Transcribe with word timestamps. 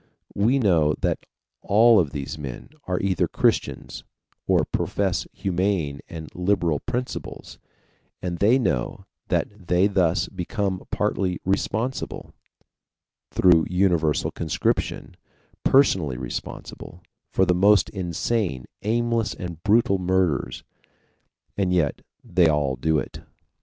We 0.33 0.57
know 0.57 0.95
that 1.01 1.27
all 1.61 1.99
of 1.99 2.09
these 2.09 2.35
men 2.35 2.69
are 2.85 2.99
either 3.01 3.27
Christians, 3.27 4.03
or 4.47 4.65
profess 4.65 5.27
humane 5.31 5.99
and 6.09 6.27
liberal 6.33 6.79
principles, 6.79 7.59
and 8.19 8.39
they 8.39 8.57
know 8.57 9.05
that 9.27 9.67
they 9.67 9.85
thus 9.85 10.27
become 10.27 10.81
partly 10.89 11.39
responsible 11.45 12.33
through 13.29 13.67
universal 13.69 14.31
conscription, 14.31 15.15
personally 15.63 16.17
responsible 16.17 17.03
for 17.29 17.45
the 17.45 17.53
most 17.53 17.87
insane, 17.91 18.65
aimless, 18.81 19.35
and 19.35 19.61
brutal 19.61 19.99
murders. 19.99 20.63
And 21.55 21.71
yet 21.71 22.01
they 22.23 22.47
all 22.47 22.75
do 22.75 22.97
it. 22.97 23.19